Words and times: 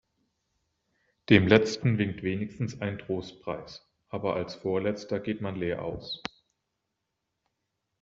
Dem 1.29 1.47
Letzten 1.47 1.99
winkt 1.99 2.23
wenigstens 2.23 2.81
ein 2.81 2.97
Trostpreis, 2.97 3.87
aber 4.09 4.35
als 4.35 4.55
Vorletzter 4.55 5.19
geht 5.19 5.41
man 5.41 5.57
leer 5.57 5.83
aus. 5.83 6.23